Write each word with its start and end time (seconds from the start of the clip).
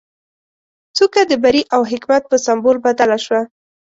څوکه 0.95 1.21
د 1.29 1.33
بري 1.43 1.61
او 1.75 1.81
حکمت 1.91 2.23
په 2.27 2.37
سمبول 2.45 2.77
بدله 2.85 3.17
شوه. 3.25 3.41